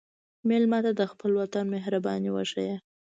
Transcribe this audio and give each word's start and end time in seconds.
مېلمه 0.49 0.79
ته 0.85 0.91
د 0.99 1.01
خپل 1.11 1.31
وطن 1.41 1.65
مهرباني 1.75 2.29
وښیه. 2.31 2.75